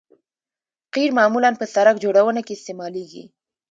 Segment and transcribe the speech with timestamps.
[0.93, 3.23] قیر معمولاً په سرک جوړونه کې استعمالیږي